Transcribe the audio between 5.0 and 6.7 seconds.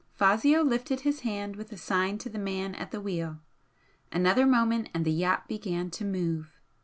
the yacht began to move.